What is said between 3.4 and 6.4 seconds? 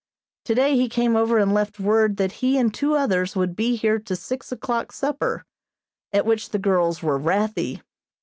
be here to six o'clock supper, at